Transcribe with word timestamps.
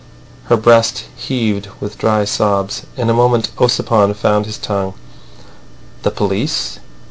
Her 0.45 0.57
breast 0.57 1.03
heaved 1.15 1.69
with 1.79 1.99
dry 1.99 2.25
sobs. 2.25 2.87
In 2.97 3.07
a 3.07 3.13
moment 3.13 3.51
Ossipon 3.59 4.15
found 4.15 4.47
his 4.47 4.57
tongue. 4.57 4.95
"The 6.01 6.09
police! 6.09 6.79